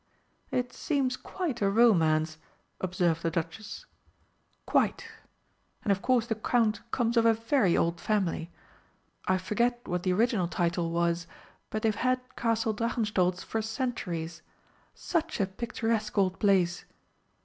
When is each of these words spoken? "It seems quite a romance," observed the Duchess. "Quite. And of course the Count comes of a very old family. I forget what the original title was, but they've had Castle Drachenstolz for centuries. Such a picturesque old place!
"It 0.49 0.73
seems 0.73 1.15
quite 1.15 1.61
a 1.61 1.69
romance," 1.69 2.39
observed 2.79 3.21
the 3.21 3.29
Duchess. 3.29 3.85
"Quite. 4.65 5.05
And 5.85 5.91
of 5.91 6.01
course 6.01 6.25
the 6.25 6.33
Count 6.33 6.81
comes 6.89 7.17
of 7.17 7.25
a 7.27 7.35
very 7.35 7.77
old 7.77 8.01
family. 8.01 8.49
I 9.27 9.37
forget 9.37 9.79
what 9.87 10.01
the 10.01 10.13
original 10.13 10.47
title 10.47 10.89
was, 10.89 11.27
but 11.69 11.83
they've 11.83 11.93
had 11.93 12.19
Castle 12.35 12.73
Drachenstolz 12.73 13.43
for 13.43 13.61
centuries. 13.61 14.41
Such 14.95 15.39
a 15.39 15.45
picturesque 15.45 16.17
old 16.17 16.39
place! 16.39 16.85